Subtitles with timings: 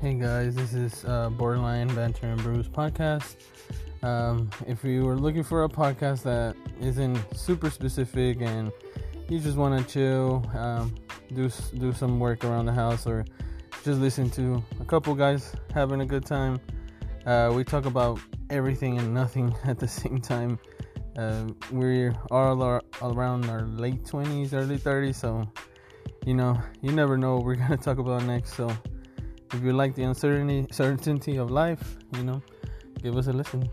[0.00, 3.34] Hey guys, this is uh, Borderline Banter and Brews podcast.
[4.04, 8.70] Um, if you were looking for a podcast that isn't super specific and
[9.28, 10.94] you just want to chill, um,
[11.34, 11.50] do
[11.80, 13.24] do some work around the house, or
[13.82, 16.60] just listen to a couple guys having a good time,
[17.26, 18.20] uh, we talk about
[18.50, 20.60] everything and nothing at the same time.
[21.16, 25.44] Uh, we're all, our, around our late 20s, early 30s, so
[26.24, 28.54] you know, you never know what we're gonna talk about next.
[28.54, 28.72] So
[29.52, 32.42] if you like the uncertainty certainty of life, you know,
[33.02, 33.68] give us a listen.